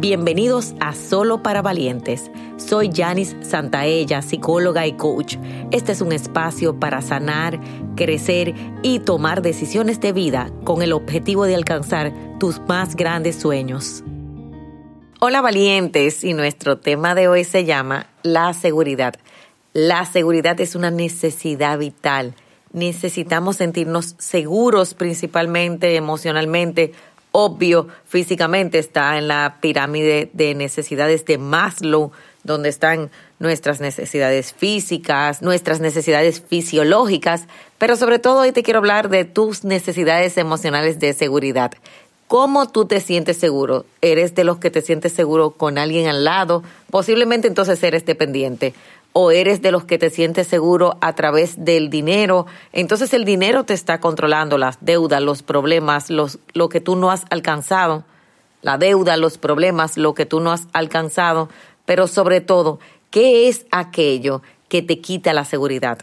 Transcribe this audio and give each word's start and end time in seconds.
Bienvenidos 0.00 0.72
a 0.80 0.94
Solo 0.94 1.42
para 1.42 1.60
Valientes. 1.60 2.30
Soy 2.56 2.90
Janice 2.90 3.36
Santaella, 3.44 4.22
psicóloga 4.22 4.86
y 4.86 4.94
coach. 4.94 5.36
Este 5.72 5.92
es 5.92 6.00
un 6.00 6.12
espacio 6.12 6.80
para 6.80 7.02
sanar, 7.02 7.60
crecer 7.96 8.54
y 8.82 9.00
tomar 9.00 9.42
decisiones 9.42 10.00
de 10.00 10.14
vida 10.14 10.50
con 10.64 10.80
el 10.80 10.94
objetivo 10.94 11.44
de 11.44 11.54
alcanzar 11.54 12.14
tus 12.38 12.60
más 12.60 12.96
grandes 12.96 13.36
sueños. 13.36 14.02
Hola 15.20 15.42
valientes 15.42 16.24
y 16.24 16.32
nuestro 16.32 16.78
tema 16.78 17.14
de 17.14 17.28
hoy 17.28 17.44
se 17.44 17.66
llama 17.66 18.06
la 18.22 18.54
seguridad. 18.54 19.16
La 19.74 20.06
seguridad 20.06 20.58
es 20.62 20.76
una 20.76 20.90
necesidad 20.90 21.78
vital. 21.78 22.34
Necesitamos 22.72 23.56
sentirnos 23.56 24.14
seguros 24.18 24.94
principalmente 24.94 25.96
emocionalmente 25.96 26.92
obvio 27.32 27.88
físicamente 28.04 28.78
está 28.78 29.18
en 29.18 29.28
la 29.28 29.58
pirámide 29.60 30.30
de 30.32 30.54
necesidades 30.54 31.24
de 31.24 31.38
Maslow, 31.38 32.12
donde 32.42 32.68
están 32.68 33.10
nuestras 33.38 33.80
necesidades 33.80 34.52
físicas, 34.52 35.42
nuestras 35.42 35.80
necesidades 35.80 36.40
fisiológicas, 36.40 37.46
pero 37.78 37.96
sobre 37.96 38.18
todo 38.18 38.40
hoy 38.40 38.52
te 38.52 38.62
quiero 38.62 38.78
hablar 38.78 39.08
de 39.08 39.24
tus 39.24 39.64
necesidades 39.64 40.36
emocionales 40.36 40.98
de 40.98 41.12
seguridad. 41.12 41.72
¿Cómo 42.28 42.68
tú 42.68 42.84
te 42.84 43.00
sientes 43.00 43.38
seguro? 43.38 43.86
¿Eres 44.02 44.36
de 44.36 44.44
los 44.44 44.58
que 44.58 44.70
te 44.70 44.82
sientes 44.82 45.12
seguro 45.12 45.50
con 45.50 45.78
alguien 45.78 46.06
al 46.06 46.24
lado? 46.24 46.62
Posiblemente 46.88 47.48
entonces 47.48 47.82
eres 47.82 48.06
dependiente 48.06 48.72
o 49.12 49.30
eres 49.30 49.60
de 49.60 49.72
los 49.72 49.84
que 49.84 49.98
te 49.98 50.10
sientes 50.10 50.46
seguro 50.46 50.96
a 51.00 51.14
través 51.14 51.64
del 51.64 51.90
dinero, 51.90 52.46
entonces 52.72 53.12
el 53.12 53.24
dinero 53.24 53.64
te 53.64 53.74
está 53.74 54.00
controlando 54.00 54.56
las 54.56 54.78
deudas, 54.80 55.22
los 55.22 55.42
problemas, 55.42 56.10
los, 56.10 56.38
lo 56.52 56.68
que 56.68 56.80
tú 56.80 56.96
no 56.96 57.10
has 57.10 57.24
alcanzado, 57.30 58.04
la 58.62 58.78
deuda, 58.78 59.16
los 59.16 59.38
problemas, 59.38 59.96
lo 59.96 60.14
que 60.14 60.26
tú 60.26 60.40
no 60.40 60.52
has 60.52 60.68
alcanzado, 60.72 61.48
pero 61.86 62.06
sobre 62.06 62.40
todo, 62.40 62.78
¿qué 63.10 63.48
es 63.48 63.66
aquello 63.72 64.42
que 64.68 64.82
te 64.82 65.00
quita 65.00 65.32
la 65.32 65.44
seguridad? 65.44 65.98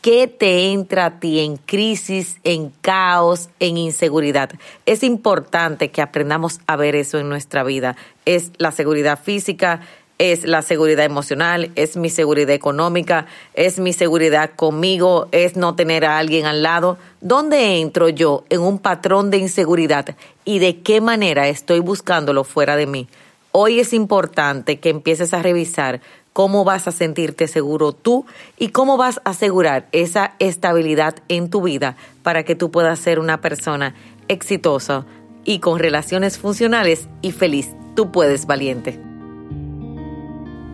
¿Qué 0.00 0.26
te 0.28 0.72
entra 0.72 1.04
a 1.04 1.20
ti 1.20 1.40
en 1.40 1.58
crisis, 1.58 2.38
en 2.42 2.70
caos, 2.80 3.50
en 3.60 3.76
inseguridad? 3.76 4.50
Es 4.86 5.02
importante 5.02 5.90
que 5.90 6.00
aprendamos 6.00 6.60
a 6.66 6.76
ver 6.76 6.96
eso 6.96 7.18
en 7.18 7.28
nuestra 7.28 7.64
vida. 7.64 7.96
Es 8.24 8.50
la 8.56 8.72
seguridad 8.72 9.22
física, 9.22 9.82
es 10.20 10.44
la 10.44 10.60
seguridad 10.60 11.06
emocional, 11.06 11.70
es 11.76 11.96
mi 11.96 12.10
seguridad 12.10 12.50
económica, 12.50 13.24
es 13.54 13.78
mi 13.78 13.94
seguridad 13.94 14.50
conmigo, 14.54 15.28
es 15.32 15.56
no 15.56 15.74
tener 15.76 16.04
a 16.04 16.18
alguien 16.18 16.44
al 16.44 16.62
lado. 16.62 16.98
¿Dónde 17.22 17.80
entro 17.80 18.10
yo 18.10 18.44
en 18.50 18.60
un 18.60 18.78
patrón 18.78 19.30
de 19.30 19.38
inseguridad 19.38 20.14
y 20.44 20.58
de 20.58 20.82
qué 20.82 21.00
manera 21.00 21.48
estoy 21.48 21.80
buscándolo 21.80 22.44
fuera 22.44 22.76
de 22.76 22.86
mí? 22.86 23.08
Hoy 23.52 23.80
es 23.80 23.94
importante 23.94 24.78
que 24.78 24.90
empieces 24.90 25.32
a 25.32 25.40
revisar 25.42 26.02
cómo 26.34 26.64
vas 26.64 26.86
a 26.86 26.92
sentirte 26.92 27.48
seguro 27.48 27.92
tú 27.92 28.26
y 28.58 28.68
cómo 28.68 28.98
vas 28.98 29.22
a 29.24 29.30
asegurar 29.30 29.88
esa 29.92 30.34
estabilidad 30.38 31.14
en 31.28 31.48
tu 31.48 31.62
vida 31.62 31.96
para 32.22 32.42
que 32.42 32.54
tú 32.54 32.70
puedas 32.70 32.98
ser 32.98 33.20
una 33.20 33.40
persona 33.40 33.94
exitosa 34.28 35.06
y 35.46 35.60
con 35.60 35.78
relaciones 35.78 36.36
funcionales 36.36 37.08
y 37.22 37.32
feliz. 37.32 37.70
Tú 37.96 38.12
puedes, 38.12 38.44
valiente. 38.44 39.09